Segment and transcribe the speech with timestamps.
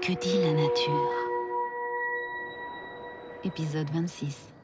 [0.00, 1.10] que dit la nature.
[3.42, 4.54] Épisode 26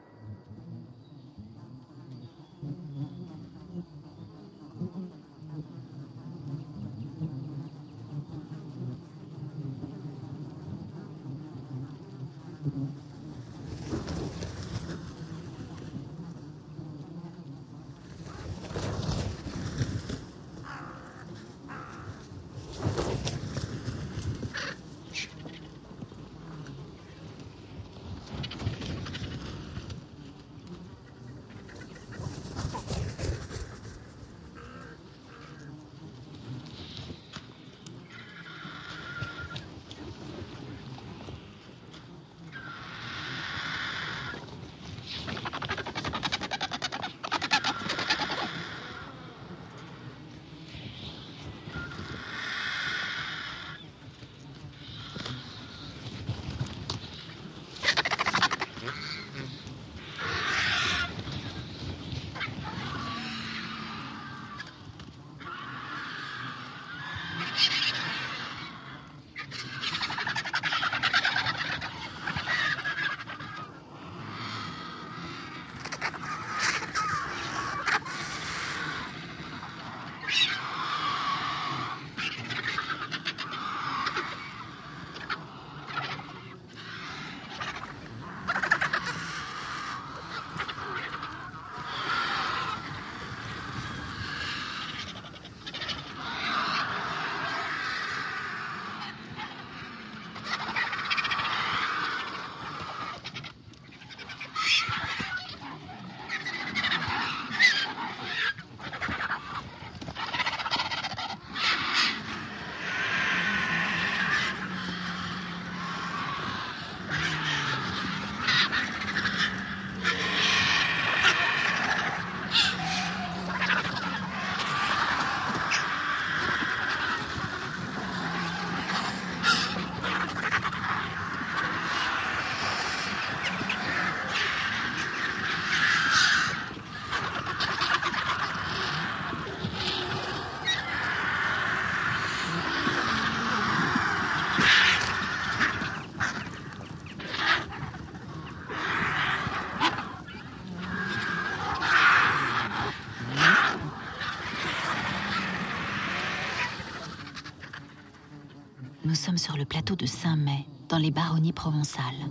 [159.11, 162.29] Nous sommes sur le plateau de Saint-May, dans les baronnies provençales.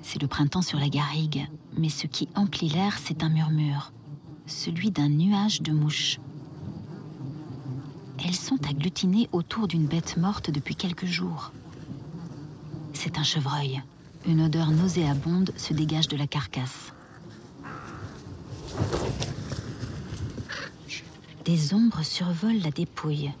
[0.00, 3.90] C'est le printemps sur la garrigue, mais ce qui emplit l'air, c'est un murmure,
[4.46, 6.20] celui d'un nuage de mouches.
[8.24, 11.50] Elles sont agglutinées autour d'une bête morte depuis quelques jours.
[12.92, 13.82] C'est un chevreuil.
[14.28, 16.92] Une odeur nauséabonde se dégage de la carcasse.
[21.44, 23.32] Des ombres survolent la dépouille.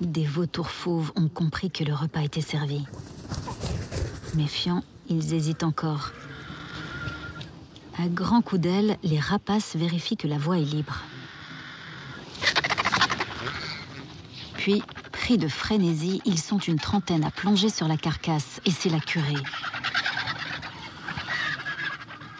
[0.00, 2.84] Des vautours fauves ont compris que le repas était servi.
[4.34, 6.12] Méfiants, ils hésitent encore.
[7.98, 11.02] À grands coups d'aile, les rapaces vérifient que la voie est libre.
[14.54, 18.90] Puis, pris de frénésie, ils sont une trentaine à plonger sur la carcasse, et c'est
[18.90, 19.42] la curée.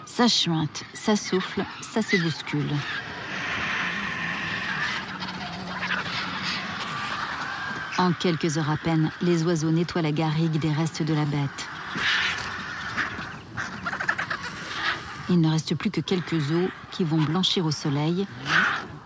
[0.04, 2.70] Ça chuinte, ça souffle, ça s'ébouscule.
[7.98, 11.68] En quelques heures à peine, les oiseaux nettoient la garrigue des restes de la bête.
[15.30, 18.26] Il ne reste plus que quelques os qui vont blanchir au soleil,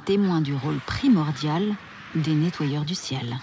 [0.05, 1.75] témoins du rôle primordial
[2.17, 3.39] des nettoyeurs du ciel.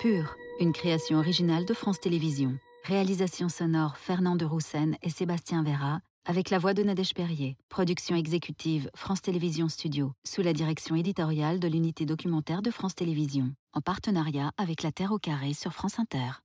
[0.00, 2.58] Pur, une création originale de France Télévisions.
[2.84, 7.58] Réalisation sonore Fernand de Roussen et Sébastien Vera, avec la voix de Nadège Perrier.
[7.68, 13.52] Production exécutive France Télévisions Studio, sous la direction éditoriale de l'unité documentaire de France Télévisions,
[13.74, 16.40] en partenariat avec La Terre au Carré sur France Inter.